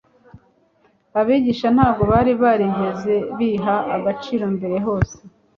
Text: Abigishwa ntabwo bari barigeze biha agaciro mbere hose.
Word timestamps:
Abigishwa 1.19 1.67
ntabwo 1.75 2.03
bari 2.11 2.31
barigeze 2.41 3.13
biha 3.37 3.75
agaciro 3.95 4.45
mbere 4.55 4.77
hose. 4.85 5.17